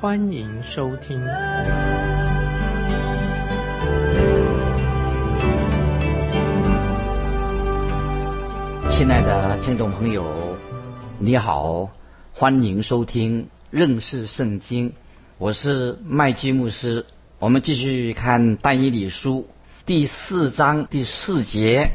[0.00, 1.20] 欢迎收听。
[8.88, 10.56] 亲爱的听众朋友，
[11.18, 11.90] 你好，
[12.32, 14.94] 欢迎收听认识圣经，
[15.36, 17.04] 我是麦基牧师。
[17.38, 19.46] 我们继续看但以理书
[19.84, 21.90] 第四章第四节。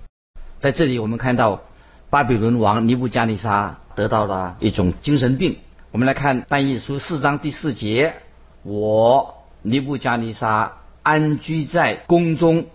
[0.60, 1.64] 在这里，我们看到
[2.12, 5.58] 巴比伦王尼布加尼沙得到了一种精神病。
[5.96, 8.16] 我们来看《但以书》四章第四节
[8.64, 12.66] ：“我尼布加尼沙安居在宫中，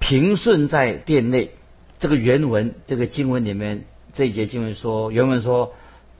[0.00, 1.52] 平顺在殿内。”
[2.00, 5.72] 这个原文，这个经文里面这一节经文说，原文说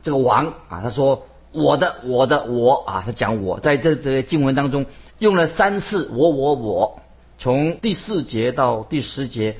[0.04, 4.86] 这个王啊，他说我的我的我啊，他讲我在这这个经文当中
[5.18, 7.02] 用了三次我我我，
[7.36, 9.56] 从第四节到第十节。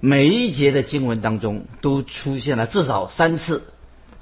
[0.00, 3.62] 每一节的经文当中都出现了至少三次，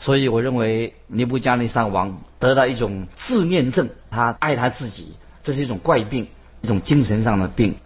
[0.01, 6.27] 所以我认为尼布加尼撒王得到一种自恋症，他爱他自己，这是一种怪病，
[6.63, 7.77] 一种精神上的病。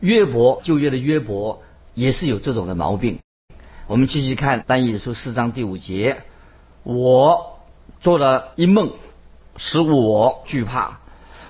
[0.00, 1.62] 约伯旧约的约伯
[1.94, 3.18] 也是有这种的毛病。
[3.88, 6.18] 我们继续看单译书四章第五节，
[6.84, 7.58] 我
[8.00, 8.92] 做了一梦，
[9.56, 11.00] 使我惧怕，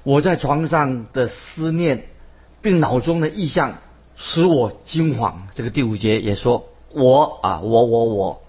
[0.02, 2.06] 我在床上的思念，
[2.62, 3.74] 并脑中的意象。
[4.18, 5.34] 使我惊惶。
[5.54, 8.40] 这个第五节也说：“我啊，我我我。”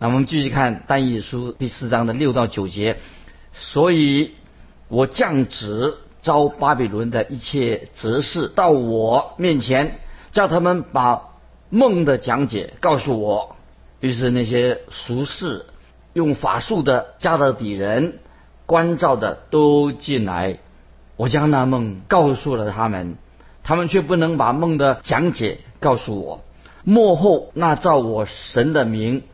[0.00, 2.98] 那我们继续看《但以书》第四章的六到九节。
[3.52, 4.30] 所以，
[4.86, 9.98] 我降旨招巴比伦的一切哲士到我面前，
[10.30, 11.22] 叫他们把
[11.68, 13.56] 梦的讲解告诉我。
[13.98, 15.66] 于是那些俗世、
[16.12, 18.20] 用法术的加勒底人、
[18.66, 20.58] 关照的都进来，
[21.16, 23.16] 我将那梦告诉了他们。
[23.64, 26.44] 他们却不能把梦的讲解告诉我。
[26.84, 29.24] 幕后那照我神的名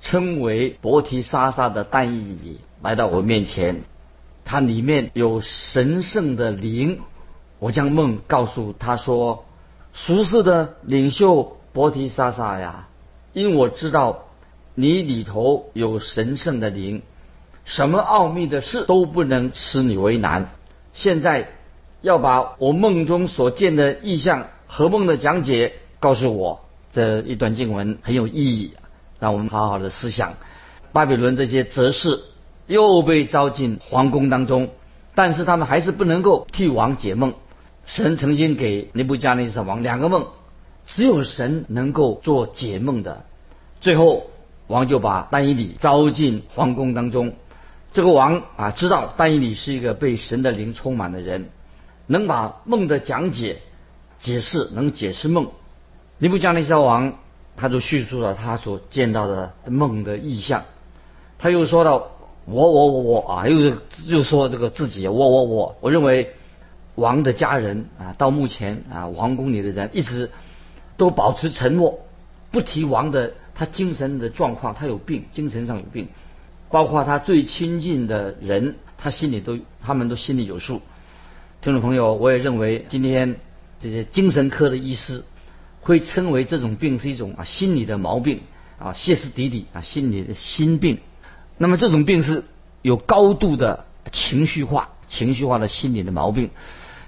[0.00, 3.82] 称为伯提沙沙的单义里来到我面前，
[4.44, 7.00] 它里面有神圣的灵。
[7.58, 9.44] 我将梦告诉他说
[9.92, 12.88] ：“俗世的领袖伯提沙沙呀，
[13.32, 14.24] 因我知道
[14.74, 17.02] 你里头有神圣的灵，
[17.64, 20.50] 什么奥秘的事都不能使你为难。
[20.92, 21.48] 现在。”
[22.02, 28.72] 要把我梦中所见的意象和梦的讲解告诉我，这一段经文很有意义，
[29.20, 30.34] 让我们好好的思想。
[30.92, 32.18] 巴比伦这些哲士
[32.66, 34.70] 又被招进皇宫当中，
[35.14, 37.34] 但是他们还是不能够替王解梦。
[37.86, 40.26] 神曾经给尼布加尼撒王两个梦，
[40.86, 43.24] 只有神能够做解梦的。
[43.80, 44.26] 最后，
[44.66, 47.32] 王就把丹以里招进皇宫当中。
[47.92, 51.50] 这个王啊，知道丹以里是一个被神的灵充满的人。
[52.06, 53.58] 能把梦的讲解、
[54.18, 55.48] 解释，能解释梦。
[56.18, 57.14] 尼布加尼撒王
[57.60, 60.64] 他就叙述了他所见到的梦的意象。
[61.38, 62.10] 他又说到
[62.46, 63.76] 我我我我啊，又
[64.06, 65.76] 又说这个自己我我我。
[65.80, 66.34] 我认为
[66.94, 70.30] 王的家人啊，到目前啊，王宫里的人一直
[70.96, 71.98] 都保持沉默，
[72.50, 76.08] 不提王的他精神的状况，他有病，精神上有病。
[76.70, 80.80] 包括他最亲近的人，他心里都他们都心里有数。
[81.60, 83.36] 听众朋友，我也认为今天
[83.78, 85.22] 这些精神科的医师
[85.80, 88.40] 会称为这种病是一种啊心理的毛病
[88.78, 90.98] 啊歇斯底里啊心理的心病。
[91.58, 92.44] 那么这种病是
[92.82, 96.50] 有高度的情绪化、情绪化的心理的毛病。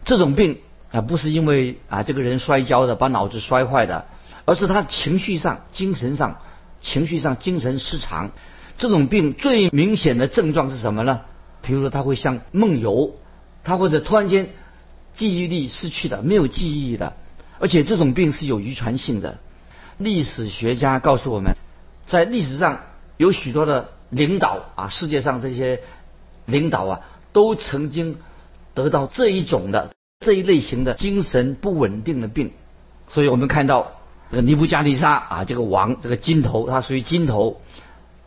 [0.05, 0.59] 这种病
[0.91, 4.07] 啊不是因为啊这个人摔跤的把脑子摔坏的，
[4.45, 6.39] 而是他情绪上、精神上、
[6.81, 8.31] 情绪上精神失常。
[8.79, 11.21] 这种病最明显的症状是什么呢？
[11.61, 13.17] 比如说他会像梦游。
[13.65, 14.51] 他或者突然间
[15.15, 17.15] 记忆力失去的，没有记忆的，
[17.63, 19.39] 而且这种病是有遗传性的。
[19.97, 21.55] 历史学家告诉我们，
[22.07, 22.81] 在历史上
[23.19, 25.81] 有许多的领导啊，世界上这些
[26.45, 27.01] 领导啊，
[27.33, 28.17] 都曾经
[28.75, 32.51] 得到这一种的这一类型的精神不稳定的病。
[33.07, 33.93] 所以我们看到
[34.33, 37.61] 这个尼布加尼沙啊，这个王，这个金头，他属于金头，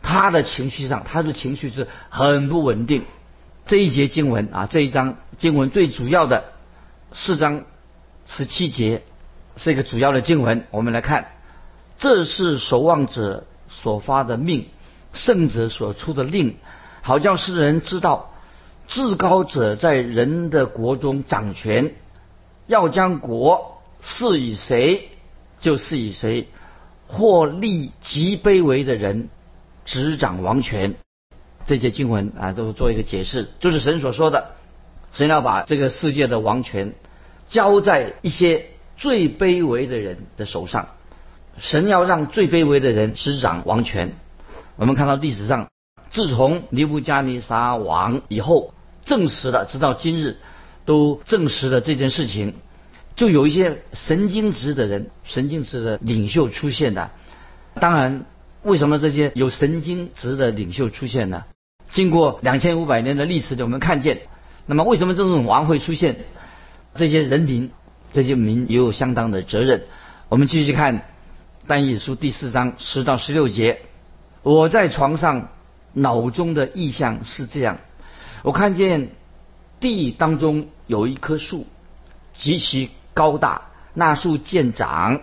[0.00, 3.04] 他的情绪上，他的情绪是很不稳定。
[3.66, 6.44] 这一节经文啊，这一章经文最主要的
[7.12, 7.64] 四章
[8.24, 9.02] 十七节
[9.56, 10.64] 是一个主要的经文。
[10.70, 11.28] 我们来看，
[11.98, 14.68] 这是守望者所发的命，
[15.12, 16.56] 圣者所出的令，
[17.02, 18.34] 好叫世人知道
[18.86, 21.94] 至高者在人的国中掌权，
[22.66, 25.08] 要将国赐以谁，
[25.58, 26.48] 就赐以谁，
[27.08, 29.28] 或立极卑微的人
[29.84, 30.94] 执掌王权。
[31.64, 34.52] 这些经文啊，都做一个解释，就是神所说的，
[35.12, 36.94] 神要把这个世界的王权
[37.48, 38.66] 交在一些
[38.96, 40.88] 最卑微的人的手上，
[41.58, 44.12] 神要让最卑微的人执掌王权。
[44.76, 45.68] 我们看到历史上，
[46.10, 50.38] 自从尼布加尼撒王以后，证实了，直到今日
[50.84, 52.54] 都证实了这件事情，
[53.16, 57.10] 就有一些神经质的人、神经质的领袖出现的。
[57.80, 58.24] 当然，
[58.62, 61.44] 为什么这些有神经质的领袖出现呢？
[61.90, 64.22] 经过两千五百年的历史，我们看见，
[64.66, 66.16] 那么为什么这种王会出现？
[66.94, 67.70] 这些人民、
[68.12, 69.84] 这些民也有相当的责任。
[70.28, 70.98] 我们继续看
[71.66, 73.80] 《单义书》第四章十到十六节。
[74.42, 75.50] 我在床上
[75.92, 77.78] 脑中的意象是这样：
[78.42, 79.10] 我看见
[79.80, 81.66] 地当中有一棵树，
[82.32, 83.62] 极其高大，
[83.94, 85.20] 那树见长，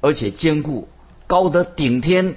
[0.00, 0.88] 而且坚固，
[1.26, 2.36] 高得顶天，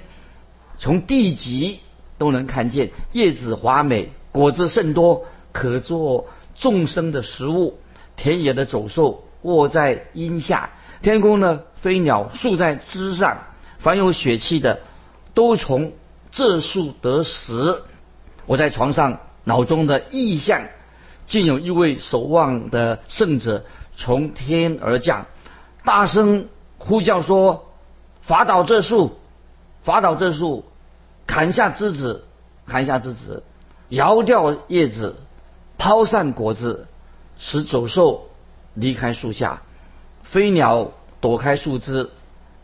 [0.78, 1.80] 从地极。
[2.18, 7.78] 都能看见叶子华美，果子甚多，可做众生的食物。
[8.16, 10.70] 田野的走兽卧在荫下，
[11.02, 13.38] 天空呢飞鸟宿在枝上。
[13.78, 14.80] 凡有血气的，
[15.34, 15.92] 都从
[16.32, 17.82] 这树得食。
[18.46, 20.62] 我在床上脑中的意象，
[21.26, 23.64] 竟有一位守望的圣者
[23.96, 25.26] 从天而降，
[25.84, 26.48] 大声
[26.78, 27.70] 呼叫说
[28.22, 29.16] ：“伐倒这树，
[29.84, 30.64] 伐倒这树。”
[31.26, 32.24] 砍下枝子，
[32.66, 33.42] 砍下枝子，
[33.90, 35.16] 摇掉叶子，
[35.76, 36.88] 抛散果子，
[37.38, 38.28] 使走兽
[38.76, 39.62] 离开树下，
[40.22, 42.10] 飞鸟躲开树枝，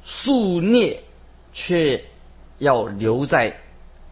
[0.04, 1.02] 树孽
[1.52, 2.04] 却
[2.58, 3.58] 要留在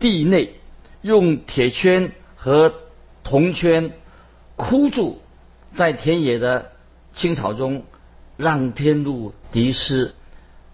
[0.00, 0.54] 地内，
[1.02, 2.74] 用铁圈和
[3.22, 3.92] 铜圈
[4.56, 5.20] 箍住，
[5.76, 6.72] 在田野的
[7.14, 7.84] 青草中，
[8.36, 10.12] 让天路敌失，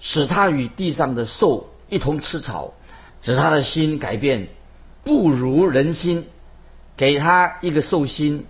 [0.01, 2.73] 使它与地上的兽一同吃草。
[3.23, 4.47] 使他的心改变，
[5.03, 6.27] 不如人心，
[6.97, 8.47] 给他一个兽心，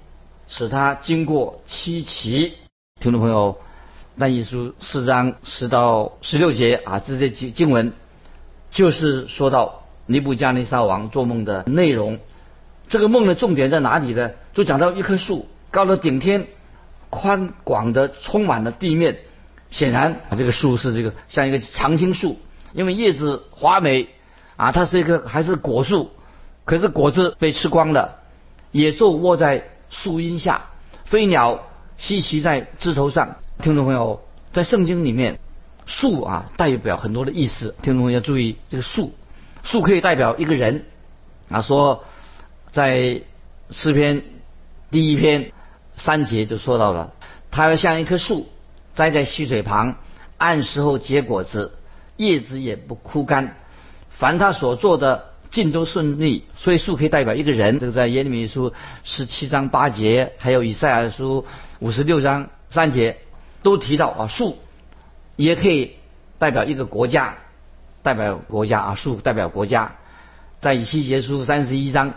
[0.48, 2.52] 使他经过七奇。
[3.06, 3.56] 听众朋友，
[4.16, 7.92] 那一书四章十到十六节啊，这些经经文
[8.72, 12.18] 就是说到尼布加尼撒王做梦的内容。
[12.88, 14.32] 这个梦的重点在哪里呢？
[14.54, 16.48] 就讲到一棵树，高的顶天，
[17.08, 19.18] 宽广的充满了地面。
[19.70, 22.40] 显然啊，这个树是这个像一个常青树，
[22.72, 24.08] 因为叶子华美。
[24.56, 26.10] 啊，它是一棵还是果树，
[26.64, 28.16] 可是果子被吃光了，
[28.72, 30.62] 野兽卧在树荫下，
[31.04, 31.60] 飞鸟
[31.98, 33.36] 栖息在枝头上。
[33.60, 34.20] 听众朋友，
[34.52, 35.38] 在圣经里面，
[35.86, 37.74] 树啊代表很多的意思。
[37.82, 39.14] 听众朋友注意，这个树，
[39.62, 40.84] 树可以代表一个人。
[41.48, 42.04] 啊，说
[42.70, 43.22] 在
[43.70, 44.24] 诗篇
[44.90, 45.52] 第一篇
[45.96, 47.14] 三节就说到了，
[47.50, 48.46] 它要像一棵树，
[48.94, 49.96] 栽在溪水旁，
[50.36, 51.72] 按时候结果子，
[52.16, 53.56] 叶子也不枯干。
[54.10, 57.78] 凡他所做的尽都顺利，所以树可以代表一个人。
[57.78, 58.72] 这个在耶利米书
[59.04, 61.46] 十七章八节，还有以赛亚书
[61.78, 63.18] 五十六章三节，
[63.62, 64.58] 都提到啊，树
[65.36, 65.96] 也可以
[66.38, 67.36] 代表一个国家，
[68.02, 69.92] 代表国家啊，树代表国家。
[70.60, 72.14] 在以西结书三十一章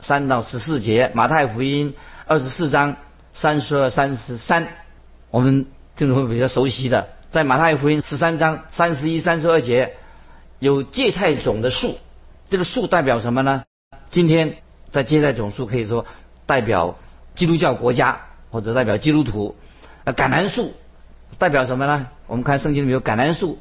[0.00, 1.94] 三到十四节，马太福音
[2.26, 2.96] 二十四章
[3.32, 4.68] 三十二三十三，
[5.30, 5.66] 我们
[5.96, 9.96] 听众会比较熟悉的，在马太福音十三章三十一三十二节。
[10.58, 11.98] 有芥菜种的树，
[12.48, 13.64] 这个树代表什么呢？
[14.08, 14.56] 今天
[14.90, 16.06] 在芥菜种树可以说
[16.46, 16.96] 代表
[17.34, 19.56] 基督教国家或者代表基督徒。
[20.04, 20.74] 呃，橄榄树
[21.38, 22.08] 代表什么呢？
[22.26, 23.58] 我们看圣经里面有橄榄树，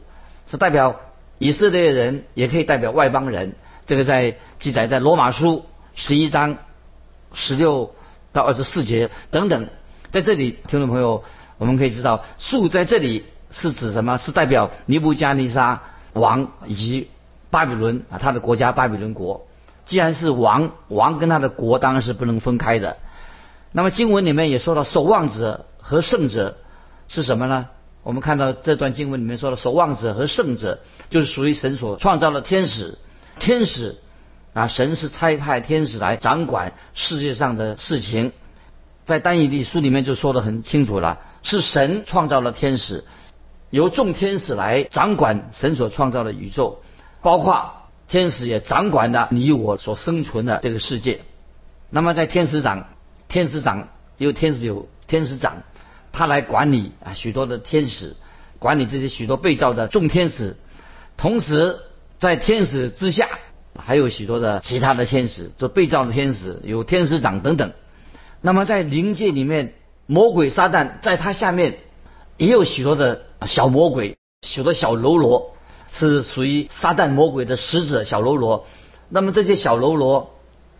[0.48, 1.00] 是代表
[1.38, 3.54] 以色列人，也可以代表外邦人。
[3.86, 6.58] 这个在记载在罗马书十一章
[7.34, 7.94] 十六
[8.32, 9.68] 到二十四节等等。
[10.12, 11.24] 在这里，听众朋友，
[11.58, 14.18] 我们可以知道树在这里是指什么？
[14.18, 15.82] 是代表尼布加尼撒。
[16.16, 17.10] 王以及
[17.50, 19.46] 巴比伦啊，他的国家巴比伦国，
[19.86, 22.96] 既然是王，王跟他的国当然是不能分开的。
[23.76, 26.56] 那么经文里面也说到守望者和圣者
[27.10, 27.68] 是什么呢？
[28.04, 30.80] 我们看到这段经文里面说的守望者和圣者，
[31.10, 32.98] 就是属于神所创造的天使。
[33.38, 33.98] 天使
[34.54, 38.32] 啊，神是差派天使来掌管世界上的事情。
[39.04, 43.04] 在单一历书里面就说的很清楚了，是神创造了天使。
[43.72, 46.82] 由众天使来掌管神所创造的宇宙，
[47.22, 47.74] 包括
[48.08, 51.20] 天使也掌管了你我所生存的这个世界。
[51.90, 52.88] 那么在天使长，
[53.28, 55.64] 天使长有天使有天使长，
[56.12, 58.16] 他来管理啊许多的天使，
[58.60, 60.58] 管理这些许多被造的众天使。
[61.18, 61.80] 同时
[62.18, 63.28] 在天使之下，
[63.78, 67.74] 还有许多的其他的天使，做被造的天使有天使长等等。
[68.42, 69.74] 那么在灵界里面，
[70.06, 71.80] 魔鬼撒旦在他下面
[72.38, 75.56] 也有许多的小魔鬼，许多小喽啰
[75.92, 78.68] 是属于撒旦魔鬼的使者小喽啰。
[79.10, 80.35] 那么这些小喽啰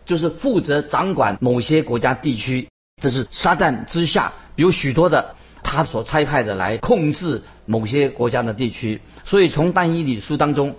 [0.06, 2.68] 就是负责掌管某些国家地区，
[3.02, 9.02] 这是撒旦之下有许多的他所差派的来控制某些国家的地区。
[9.26, 10.76] 所以从但以理书当中。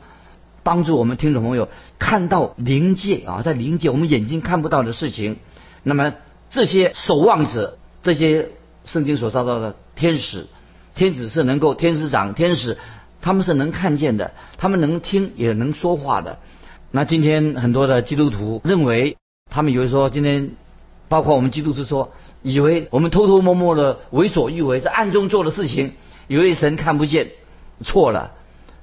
[0.64, 5.38] 帮助我们听众朋友看到灵界啊，在灵界我们眼睛看不到的事情。
[5.82, 6.14] 那么
[6.50, 8.50] 这些守望者，这些
[8.84, 10.46] 圣经所说到的天使，
[10.94, 12.78] 天子是能够天使长，天使
[13.22, 16.40] 他们是能看见的，他们能听也能说话的。
[16.92, 19.18] 那今天很多的基督徒认为，
[19.52, 20.52] 他们以为说今天，
[21.10, 25.92] 包括我们基督徒说，以为我们偷偷摸摸的为所欲为，在暗中做的事情，
[26.28, 27.32] 以为神看不见，
[27.84, 28.32] 错了。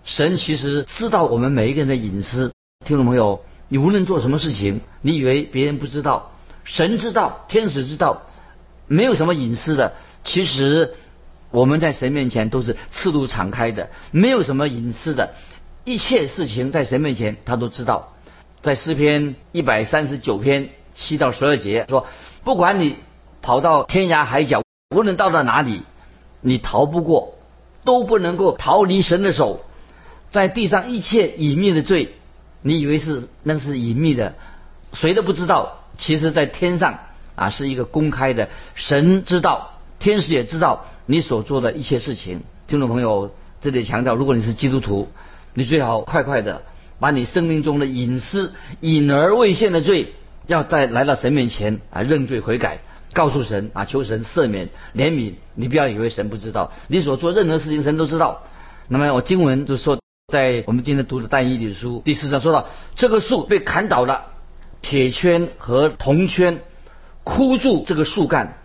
[0.04, 2.52] 神其实知道我们每一个人的隐私，
[2.84, 6.32] 听众朋友，你无论做什么事情，你以为别人不知道，
[6.64, 8.22] 神知道，天使知道，
[8.86, 9.94] 没有什么隐私的。
[10.22, 10.92] 其实
[11.50, 15.34] 我们在神面前都是赤露敞开的，没有什么隐私的，
[15.84, 18.14] 一切事情在神面前他都知道。
[18.62, 22.06] 在诗篇一百三十九篇七到十二节说，
[22.44, 22.96] 不管你
[23.42, 24.62] 跑到天涯海角，
[24.94, 25.82] 无论到了哪里，
[26.40, 27.34] 你逃不过，
[27.84, 29.60] 都不能够逃离神的手。
[30.30, 32.14] 在地上一切隐秘的罪，
[32.62, 34.34] 你以为是那是隐秘的，
[34.94, 35.80] 谁都不知道。
[35.98, 36.98] 其实，在天上
[37.36, 42.42] 啊，是一个公开的，神知道，天使也知道你所做的一切事情。
[42.66, 45.08] 听众朋友，这里强调，如果你是基督徒，
[45.54, 46.62] 你最好快快的
[47.00, 50.12] 把你生命中的隐私、隐而未现的罪，
[50.46, 52.80] 要在来到神面前啊认罪悔改，
[53.12, 55.34] 告诉神啊求神赦免怜悯。
[55.54, 58.42] 你不要以为神不知道，你所做任何事情，神都知道。
[58.88, 59.98] 那么我经文就说。
[60.32, 64.24] 在我们今天读的《但以理书》第四章说到，这个树被砍倒了，
[64.80, 66.62] 铁圈和铜圈
[67.24, 68.56] 箍住这个树干，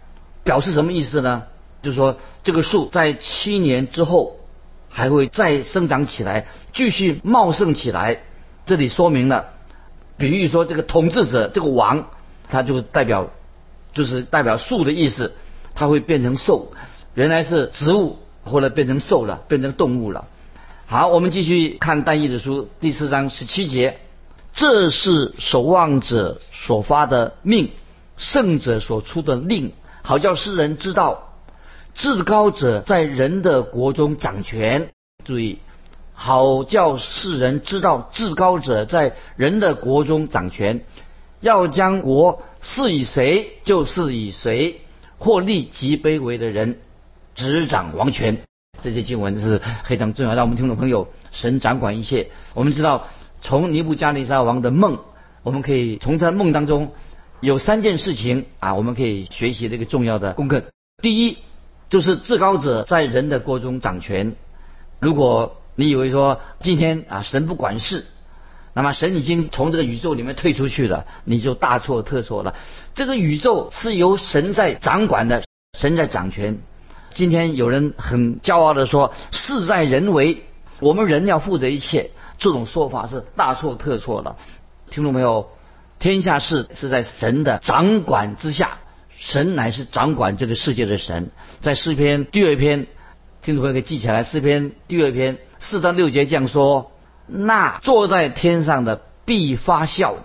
[0.46, 1.43] 表示什么意思呢？
[1.81, 4.38] 就是说这个树在七年之后
[5.00, 8.20] 还会再生长起来，继续茂盛起来。
[8.65, 9.46] 这里说明了，
[10.18, 12.10] 比喻说这个统治者这个王，
[12.50, 13.29] 他就代表
[13.94, 15.34] 就是代表树的意思，
[15.74, 16.74] 它会变成兽，
[17.13, 20.27] 原来是植物，后来变成兽了，变成动物了。
[20.86, 24.01] 好，我们继续看《但以的书》第四章十七节，
[24.51, 27.72] 这是守望者所发的命，
[28.18, 31.29] 圣者所出的令，好叫世人知道，
[32.00, 34.89] 至高者在人的国中掌权。
[35.25, 35.60] 注意，
[36.13, 40.86] 好叫世人知道，至高者在人的国中掌权，
[41.41, 44.79] 要将国赐以谁，就是以谁，
[45.18, 46.79] 或立极卑微的人
[47.36, 48.38] 执掌王权。
[48.82, 52.29] 这些经文是非常重要，让我们听众朋友，神掌管一切。
[52.53, 53.08] 我们知道，
[53.41, 55.00] 从尼布加利沙王的梦，
[55.44, 56.94] 我们可以从他梦当中
[57.41, 60.63] 有三件事情啊，我们可以学习这个重要的功课。
[61.01, 61.38] 第一，
[61.89, 64.36] 就是至高者在人的国中掌权。
[65.00, 68.05] 如果你以为说今天啊神不管事，
[68.74, 72.55] 那么神已经从这个宇宙里面退出去了，你就大错特错了。
[72.93, 75.43] 这个宇宙是由神在掌管的，
[75.77, 76.60] 神在掌权。
[77.12, 80.43] 今天有人很骄傲的说“事在人为”，
[80.79, 84.38] 我们人要负责一切，这种说法是大错特错了。
[84.91, 85.50] 听懂没有，
[85.98, 88.77] 天下事是在神的掌管之下，
[89.20, 91.30] 神乃是掌管这个世界的神。
[91.60, 92.88] 在诗篇第二篇，
[93.42, 96.92] 听众朋友可以记起来，诗篇第二篇四到六节这样说
[97.28, 100.16] ：“那坐在天上的必发笑，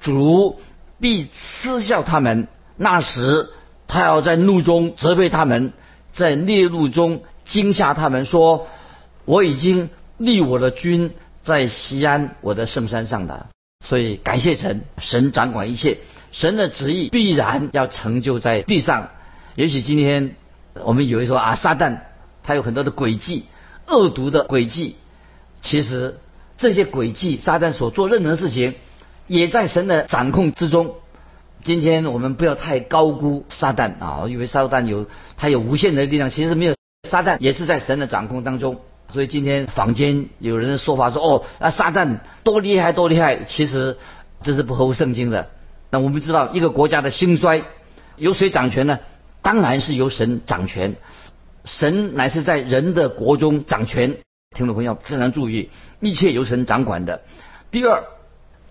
[0.00, 0.60] 主
[1.00, 2.46] 必嗤笑他们。
[2.76, 3.48] 那时，
[3.88, 5.72] 他要在怒中责备他们。”
[6.12, 8.68] 在烈怒中惊吓他们，说
[9.26, 11.10] ：“我已经立我的军
[11.42, 13.48] 在西安我的圣山上了。”
[13.84, 15.98] 所以感谢神，神掌管一切，
[16.36, 19.08] 神的旨意必然要成就在地上。
[19.54, 20.36] 也许今天
[20.84, 22.00] 我们以为说啊，撒旦
[22.42, 23.46] 他有很多的诡计，
[23.86, 24.96] 恶毒的诡计，
[25.62, 26.18] 其实
[26.58, 28.74] 这些诡计，撒旦所做任何事情，
[29.26, 30.96] 也在神的掌控之中。
[31.64, 34.20] 今天我们不要太高估撒旦啊！
[34.24, 35.06] 我以为撒旦有
[35.38, 36.74] 他有无限的力量，其实没有。
[37.08, 38.82] 撒旦也是在神的掌控当中。
[39.10, 43.96] 所以今天坊间有人的说法说：“哦，啊，撒旦多厉害，多厉害！”其实
[44.42, 45.48] 这是不合乎圣经的。
[45.90, 47.64] 那我们知道，一个国家的兴衰
[48.16, 48.98] 由谁掌权呢？
[49.42, 50.96] 当然是由神掌权。
[51.64, 54.18] 神乃是在人的国中掌权。
[54.56, 57.22] 听众朋友非常注意，一切由神掌管的。
[57.70, 58.04] 第二，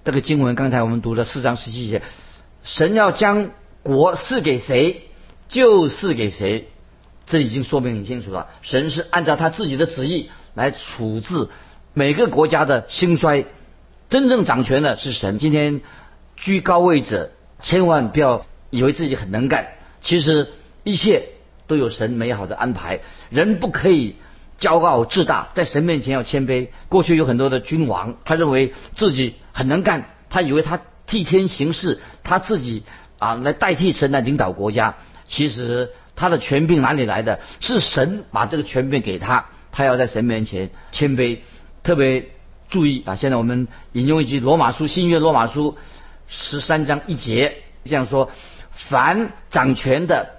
[0.03, 2.01] 这个经文刚才我们读了四章十七节。
[2.63, 3.51] 神要将
[3.83, 5.03] 国赐给谁，
[5.47, 6.69] 就赐给谁，
[7.27, 8.47] 这已经说明很清楚了。
[8.61, 11.49] 神是按照他自己的旨意来处置
[11.93, 13.45] 每个国家的兴衰，
[14.09, 15.37] 真正掌权的是神。
[15.37, 15.81] 今天
[16.35, 19.67] 居高位者千万不要以为自己很能干，
[20.01, 20.47] 其实
[20.83, 21.23] 一切
[21.67, 22.99] 都有神美好的安排。
[23.29, 24.15] 人不可以
[24.59, 26.67] 骄傲自大，在神面前要谦卑。
[26.89, 32.83] 过去有很多的君王，他认为自己很能干，他以为他替天行事，他自己
[33.19, 34.95] 啊来代替神来领导国家。
[35.27, 37.39] 其实他的权柄哪里来的？
[37.59, 41.39] 是神把这个权柄给他，他要在神面前谦卑。
[41.83, 42.29] 特别
[42.69, 43.15] 注意啊！
[43.15, 45.77] 现在我们引用一句罗马书新约罗马书
[46.27, 48.31] 十三章一节这样说：
[48.73, 50.35] 凡掌权的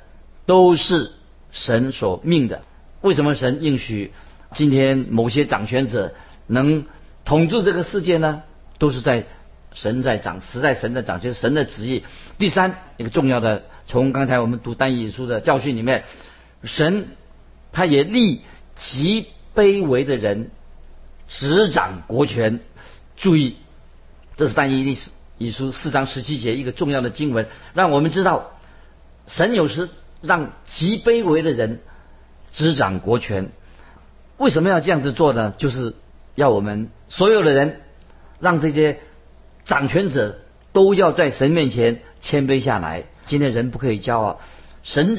[0.47, 1.13] 都是
[1.53, 2.63] 神所命的。
[3.01, 4.13] 为什么神应许
[4.55, 6.15] 今天某些掌权者
[6.47, 6.85] 能
[7.25, 8.43] 统治这个世界呢？
[8.79, 9.25] 都是在
[9.75, 12.05] 神在掌，实在神在掌权，神的旨意。
[12.39, 13.65] 第三一个重要的。
[13.89, 16.03] 从刚才我们读单引书的教训里面，
[16.65, 17.07] 神
[17.71, 18.41] 他也立
[18.75, 20.51] 极卑微的人
[21.29, 22.59] 执掌国权。
[23.17, 23.55] 注意，
[24.37, 28.53] 这是单一历史以书四章十七节一个重要的经文，让我们知道
[29.27, 29.89] 神有时
[30.23, 31.81] 让极卑微的人
[32.53, 33.51] 执掌国权。
[34.39, 35.55] 为什么要这样子做呢？
[35.59, 35.95] 就是
[36.35, 37.81] 要我们所有的人
[38.41, 39.01] 让这些
[39.65, 40.39] 掌权者
[40.73, 43.05] 都要在神面前谦卑下来。
[43.25, 44.41] 今天人不可以骄傲，
[44.83, 45.17] 神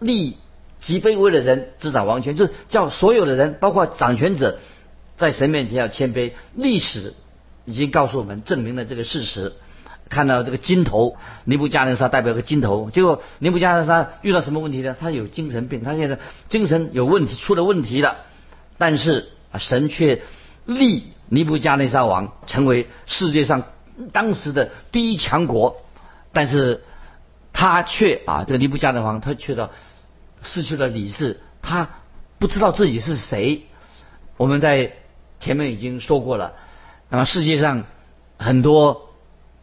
[0.00, 0.36] 立
[0.78, 4.58] 极卑微的人执掌王权，就是叫所有的人，包括掌权者，
[5.16, 6.32] 在神面前要谦卑。
[6.54, 7.14] 历史
[7.66, 9.52] 已经告诉我们，证明了这个事实。
[10.08, 14.96] 看到这个金头尼布加内沙代表个金头，结果尼布加内沙遇到什么问题呢？
[14.98, 16.18] 他有精神病，他现在
[16.48, 18.16] 精神有问题，出了问题了。
[18.78, 20.22] 但是，神却
[20.64, 23.64] 立尼布加内沙王成为世界上
[24.12, 25.76] 当时的第一强国，
[26.32, 26.82] 但是。
[27.58, 29.70] 他却啊，这个尼布加的王，他却到
[30.42, 31.88] 失去了理智，他
[32.38, 33.62] 不知道自己是谁。
[34.36, 34.92] 我们在
[35.40, 36.52] 前面已经说过了，
[37.08, 37.84] 那么世界上
[38.38, 39.10] 很多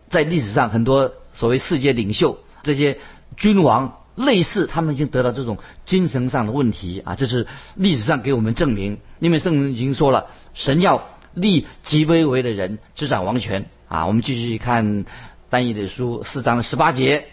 [0.09, 2.99] 在历史上很多所谓世界领袖，这些
[3.35, 8.99] 君王类似，他们已经得到这种精神上的问题啊，这是历史上给我们证明。
[9.19, 11.03] 因为圣人已经说了，神要
[11.33, 14.05] 立极卑微的人执掌王权啊。
[14.05, 15.05] 我们继续看
[15.49, 17.27] 单义的书四章的十八节。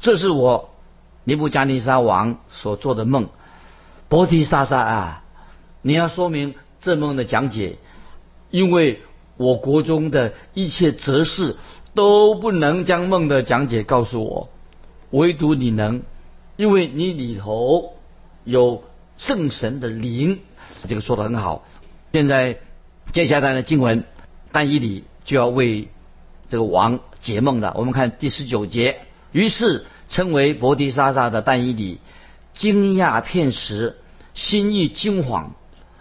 [0.00, 0.74] 这是我
[1.24, 3.28] 尼布加尼沙王所做的梦，
[4.08, 5.24] 波提莎莎啊，
[5.80, 7.78] 你要说明这梦的讲解，
[8.50, 9.00] 因为
[9.36, 11.56] 我国中的一切哲士
[11.94, 14.48] 都不能将梦的讲解告诉我，
[15.10, 16.02] 唯独你能，
[16.56, 17.94] 因为你里头
[18.44, 18.84] 有
[19.16, 20.40] 圣神的灵，
[20.88, 21.64] 这个说的很好。
[22.12, 22.58] 现在
[23.12, 24.04] 接下来的经文，
[24.52, 25.88] 但以理就要为
[26.48, 27.72] 这个王解梦的。
[27.76, 28.98] 我们看第十九节，
[29.32, 29.84] 于是。
[30.08, 31.98] 称为伯迪莎莎的但伊里
[32.52, 33.96] 惊讶片时，
[34.34, 35.52] 心意惊惶。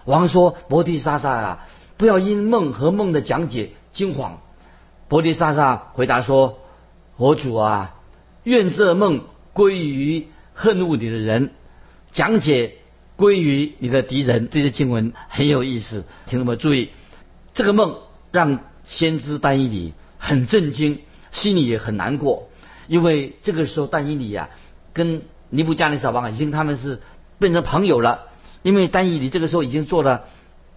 [0.03, 1.67] 王说：“伯迪莎莎啊，
[2.01, 4.41] 不要因梦和梦的讲解惊慌。”
[5.07, 6.57] 伯迪莎莎回答说
[7.15, 7.95] ：“我主啊，
[8.43, 11.51] 愿这梦归于恨恶你的人，
[12.11, 12.77] 讲解
[13.17, 16.89] 归于你的敌人。”这些经文很有意思，听众们注意，
[17.53, 17.97] 这个梦
[18.31, 22.49] 让先知但伊里很震惊，心里也很难过。
[22.87, 24.49] 因为这个时候，但以理呀，
[24.91, 26.99] 跟尼布加尼撒王已经他们是
[27.37, 28.21] 变成朋友了。
[28.63, 30.25] 因为但以理这个时候已经做了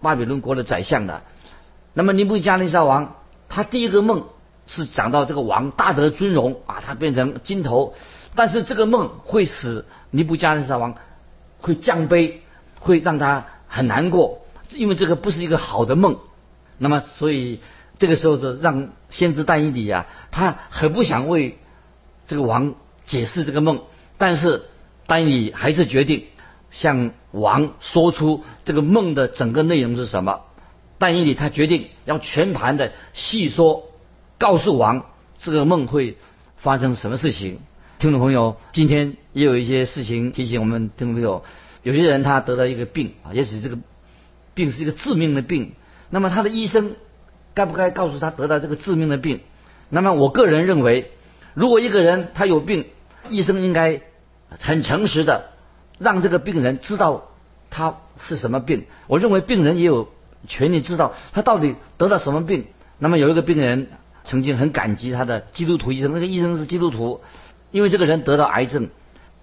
[0.01, 1.23] 巴比伦国的宰相的。
[1.93, 3.15] 那么尼布加尼撒王
[3.49, 4.25] 他第一个梦
[4.67, 7.93] 是讲到这个王大得尊荣啊，他变成金头。
[8.35, 10.95] 但是这个梦会使尼布加尼撒王
[11.61, 12.35] 会降卑，
[12.79, 16.17] 会让他很难过，因为这个不是一个好的梦。
[16.77, 17.61] 那么所以
[17.97, 21.57] 这个时候是让先知但以理啊，他很不想为。
[22.27, 23.81] 这个王解释这个梦，
[24.17, 24.63] 但是
[25.05, 26.25] 丹尼还是决定
[26.75, 30.41] 向王说出这个梦的整个内容是什么。
[30.97, 33.91] 丹尼里他决定要全盘的细说，
[34.37, 35.05] 告诉王
[35.39, 36.17] 这个梦会
[36.57, 37.59] 发生什么事情。
[37.97, 41.45] 听众朋友，今天也有一些事情提醒我们听众朋友，
[41.81, 43.77] 有些人他得到一个病啊，也许这个
[44.53, 45.71] 病是一个致命的病，
[46.09, 46.95] 那么他的医生
[47.53, 49.39] 该不该告诉他得到这个致命的病？
[49.89, 51.11] 那么我个人认为。
[51.53, 52.85] 如果一个人他有病，
[53.29, 54.01] 医生应该
[54.49, 55.51] 很诚实的
[55.97, 57.29] 让这个病人知道
[57.69, 58.85] 他是什么病。
[59.07, 60.09] 我认为病人也有
[60.47, 62.65] 权利知道他到底得了什么病。
[62.97, 63.87] 那么有一个病人
[64.23, 67.21] 曾经很感激他的基督徒医生，那个医生是基督徒，
[67.71, 68.89] 因为这个人得到癌症，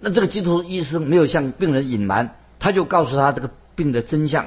[0.00, 4.46] 那这个基督徒医生没有向病人隐瞒，他就告诉他这个病的真相。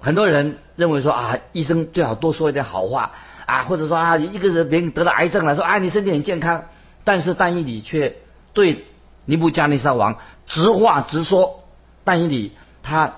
[0.00, 3.12] 很多人认为说啊，医生最好多说一点好话
[3.46, 6.64] 啊，或者说啊，一个人别人得了癌症了，说啊你身体很健康。
[7.06, 8.16] 但是但以理却
[8.54, 8.86] 对
[9.24, 11.62] 尼布加尼撒王直话直说，
[12.04, 13.14] 但以理他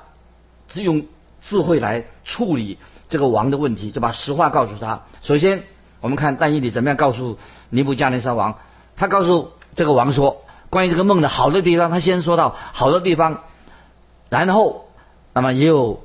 [0.69, 1.07] 只用
[1.43, 5.03] 智慧来处理这个王的问题，就把实话告诉他。
[5.23, 5.65] 首先，
[6.01, 7.39] 我们看但以理怎么样告诉
[7.71, 8.59] 尼布加尼撒王，
[8.97, 13.43] 他告诉这个王说：“关于这个梦的好的地方，他先说到好的地方，
[14.29, 14.89] 然后
[15.33, 16.05] 那么也有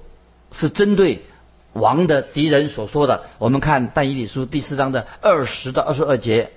[0.52, 1.26] 是针对
[1.74, 3.26] 王的敌人所说的。
[3.38, 6.52] 我们看但以理书第四章的二十到二十二节，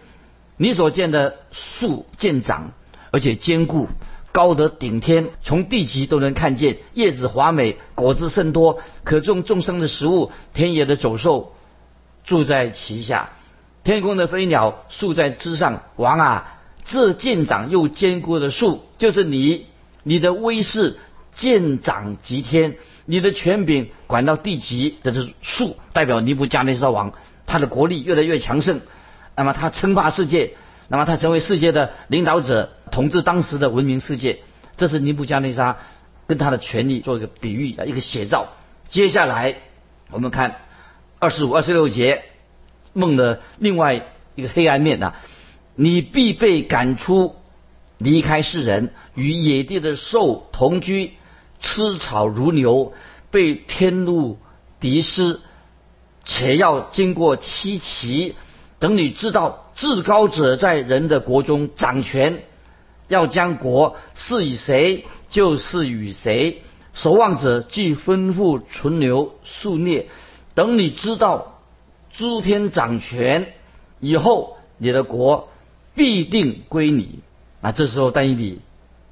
[0.56, 2.72] 你所见的树见长，
[3.14, 3.88] 而且坚固。
[4.32, 10.32] 高得顶天，从地极都能看见，叶子华美，果子甚多，可种众生的食物。
[10.52, 11.54] 田野的走兽
[12.24, 13.30] 住在其下，
[13.84, 15.84] 天空的飞鸟宿在枝上。
[15.94, 19.66] 王啊，这见长又坚固的树，就是你，
[20.02, 20.96] 你的威势
[21.32, 22.74] 见长极天，
[23.06, 24.96] 你的权柄管到地极。
[25.04, 27.12] 这是树，代表尼布加内沙王，
[27.46, 28.80] 他的国力越来越强盛，
[29.36, 30.56] 那么他称霸世界。
[30.86, 34.38] 那么他成为世界的领导者，统治当时的文明世界，
[34.76, 35.78] 这是尼布加内沙
[36.28, 38.46] 跟他的权力做一个比喻的一个写照。
[38.88, 39.56] 接下来
[40.12, 40.60] 我们看
[41.18, 42.22] 二十五、二十六节
[42.92, 45.16] 梦的另外一个黑暗面啊，
[45.74, 47.34] 你必被赶出，
[47.98, 51.14] 离开世人，与野地的兽同居，
[51.60, 52.92] 吃草如牛，
[53.32, 54.38] 被天路
[54.78, 55.40] 敌失，
[56.24, 58.36] 且要经过七奇。
[58.78, 62.44] 等你知道至高者在人的国中掌权，
[63.08, 66.62] 要将国赐与谁，就是与谁。
[66.92, 70.08] 守望者既吩咐存留数列，
[70.54, 71.60] 等你知道
[72.12, 73.52] 诸天掌权
[74.00, 75.48] 以后，你的国
[75.94, 77.20] 必定归你。
[77.60, 78.60] 啊这时候，但以理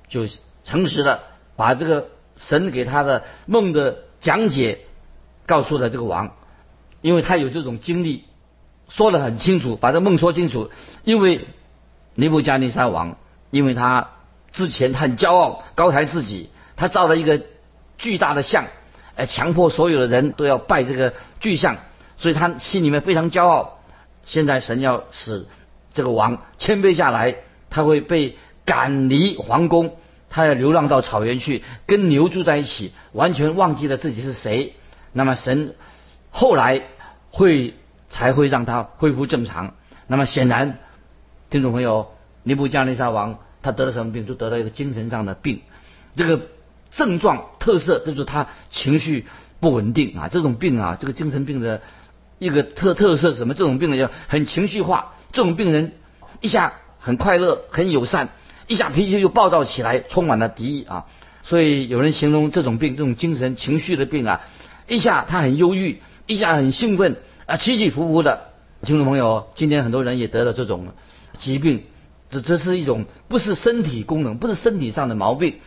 [0.09, 0.27] 就
[0.65, 1.23] 诚实的
[1.57, 4.81] 把这个神给他的梦的讲解
[5.47, 6.37] 告诉了这个王，
[7.01, 8.25] 因为他有这种经历。
[8.89, 10.71] 说得很清楚，把这梦说清楚。
[11.03, 11.47] 因为
[12.15, 13.17] 尼布加尼撒王，
[13.53, 14.09] 因为他
[14.51, 17.43] 之前他很骄傲，高抬自己，他造了一个
[17.99, 18.65] 巨大的像，
[19.15, 21.77] 哎，强迫所有的人都要拜这个巨像，
[22.19, 23.79] 所以他心里面非常骄傲。
[24.27, 25.47] 现在神要使
[25.95, 27.37] 这个王谦卑下来，
[27.71, 29.95] 他会被赶离皇宫，
[30.29, 34.75] 他要流浪到草原去，跟牛住在一起，完全忘记了自己是谁。
[35.13, 35.77] 那么神
[36.33, 36.83] 后来
[37.31, 37.75] 会。
[38.15, 39.73] 才会让他恢复正常。
[40.07, 40.79] 那么显然，
[41.49, 44.27] 听众朋友，尼布加尼撒王他得了什么病？
[44.27, 45.61] 就得了一个精神上的病。
[46.17, 46.41] 这个
[46.91, 49.27] 症状特色就是他情绪
[49.61, 50.29] 不稳定啊。
[50.29, 51.81] 这种病啊，这个精神病的
[52.39, 53.55] 一个特特色是什么？
[53.55, 55.15] 这种病呢叫很情绪化。
[55.33, 55.93] 这种病人
[56.41, 58.29] 一下很快乐、很友善，
[58.67, 61.07] 一下脾气就暴躁起来，充满了敌意啊。
[61.43, 64.41] 所以有人形容这种病，这种精神情绪的病啊，
[64.87, 67.17] 一下他很忧郁，一下很兴奋。
[67.45, 68.53] 啊，起起伏伏的，
[68.83, 70.87] 听众朋友，今天很多人也得了这种
[71.39, 71.83] 疾病，
[72.33, 75.61] 这这是一种不是身体功能，不是身体上的毛病，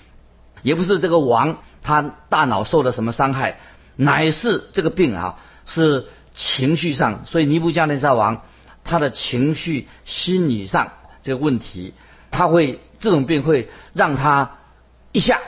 [0.63, 3.59] 也不是这个王他大脑受了什么伤害，
[3.95, 8.41] 乃是这个病啊是情绪上，所以尼布加内沙王
[8.83, 10.91] 他的情绪心理上
[11.23, 11.93] 这个问题，
[12.31, 14.57] 他会这种病会让他
[15.13, 15.39] 一下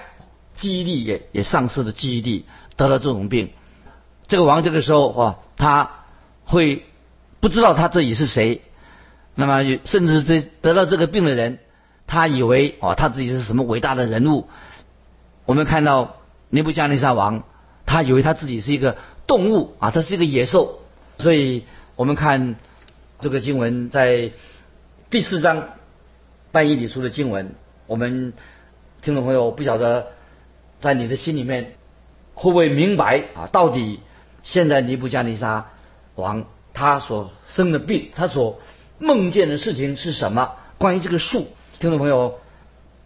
[0.55, 2.45] 记忆力也也丧失了记忆力，
[2.77, 3.51] 得了这种病，
[4.27, 5.89] 这个王这个时候啊他。
[6.49, 6.85] 会
[7.41, 8.61] 不知道他自己是谁，
[9.39, 11.59] 那么甚至这得到这个病的人，
[12.07, 14.49] 他以为哦他自己是什么伟大的人物。
[15.45, 16.17] 我们看到
[16.49, 17.43] 尼布加尼撒王，
[17.85, 18.97] 他以为他自己是一个
[19.27, 20.79] 动物啊，他是一个野兽。
[21.19, 22.55] 所以我们看
[23.21, 24.31] 这个经文在
[25.09, 25.69] 第四章
[26.51, 27.51] 半以理书的经文，
[27.85, 28.33] 我们
[29.01, 30.07] 听众朋友不晓得
[30.81, 31.75] 在你的心里面
[32.33, 33.47] 会不会明白啊？
[33.51, 33.99] 到底
[34.43, 35.67] 现在尼布加尼撒。
[36.17, 38.59] 王他所生的病，他所
[38.99, 40.53] 梦见的事情是什么？
[40.77, 41.47] 关于这个树，
[41.79, 42.39] 听众朋友，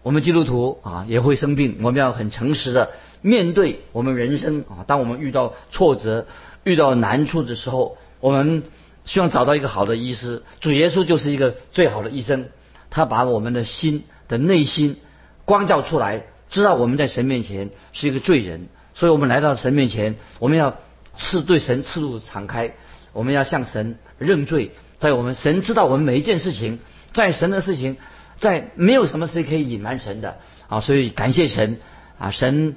[0.04, 4.86] 我们基督徒啊也会生病，我们要很诚实的面对我们人生啊。
[4.88, 6.28] 当我们遇到挫折、
[6.64, 8.64] 遇到难处的时候，我们
[9.04, 10.44] 希望找到一个好的医师。
[10.60, 12.48] 主耶稣就是一个最好的医生，
[12.90, 14.98] 他把我们的心的内心
[15.44, 20.78] 光照出来，知道我们在神面前是一个罪人，所以我们来到神面前，我们要
[21.16, 22.74] 赤对神赤露敞开。
[23.14, 26.78] 我们要向神认罪，在我们神知道我们每一件事情，
[27.12, 27.98] 在神的事情，
[28.38, 30.38] 在没有什么事可以隐瞒神的
[30.70, 31.80] 啊，所以感谢神
[32.20, 32.76] 啊，神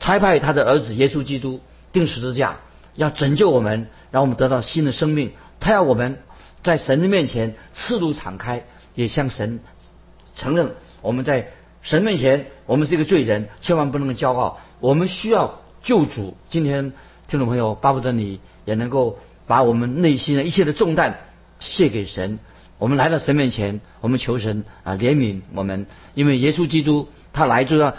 [0.00, 1.60] 差派他的儿子耶稣基督
[1.92, 2.56] 定十字架，
[2.96, 5.30] 要拯救我们，让我们得到新的生命。
[5.60, 6.18] 他要我们
[6.64, 8.64] 在神的面前赤露敞开，
[8.96, 9.60] 也向神
[10.34, 14.58] 承认我们在神面前我们是一个罪人，千万不能骄傲。
[14.80, 16.36] 我们需要救主。
[16.48, 16.92] 今天
[17.28, 19.20] 听众朋友，巴不得你也能够。
[19.44, 21.18] 把我们内心的一切的重担
[21.62, 22.40] 献给神，
[22.78, 27.94] 我们来到神面前，我们求神啊怜悯我们，因为耶稣基督他来就要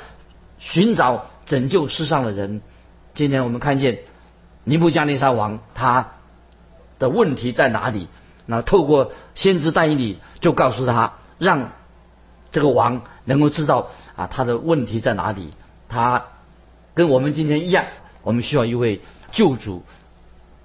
[0.59, 2.61] 寻找拯救世上的人。
[3.13, 3.99] 今天我们看见
[4.65, 6.11] 尼布加尼撒王他
[6.99, 8.07] 的问题在哪里？
[8.45, 11.71] 那透过先知但以理就告诉他，让
[12.51, 15.53] 这个王能够知道啊他的问题在哪里。
[15.87, 16.25] 他
[16.93, 17.85] 跟我们今天一样，
[18.23, 18.99] 我们需要一位
[19.31, 19.83] 救主，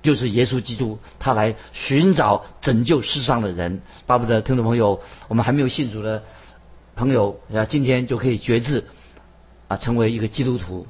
[0.09, 3.83] 就是耶稣基督，他来寻找拯救世上的人。
[4.07, 6.23] 巴不得听众朋友，我们还没有信主的
[6.97, 8.85] 朋友啊，今天就可以决志
[9.67, 10.87] 啊，成为一个基督徒，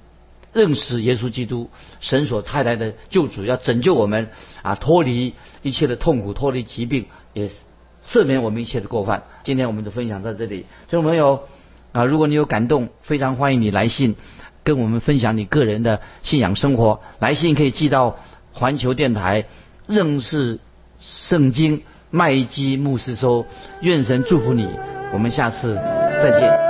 [0.52, 4.30] 认识耶稣基督，神所差来的救主，要拯救我们
[4.62, 7.50] 啊，脱离一切的痛苦，脱离疾病，也
[8.06, 9.24] 赦免我们一切的过犯。
[9.42, 11.42] 今天我们就分享到这里，听众朋友。
[11.90, 14.14] 啊，如果你有感动，非常欢迎你来信，
[14.62, 17.00] 跟我们分享你个人的信仰生活。
[17.18, 18.18] 来信可以寄到
[18.58, 19.44] 环球电台
[19.86, 20.58] 认识
[21.00, 23.46] 圣经麦基牧师说。
[23.80, 24.68] 愿神祝福你，
[25.12, 25.76] 我们下次
[26.20, 26.67] 再见。